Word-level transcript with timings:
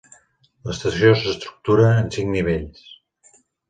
L'estació 0.69 1.13
s'estructura 1.21 1.93
en 2.01 2.13
cinc 2.19 2.37
nivells. 2.41 2.85